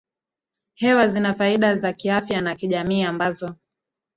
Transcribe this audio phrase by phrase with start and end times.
[0.75, 3.55] hewa zina faida za kiafya na kijamii ambazo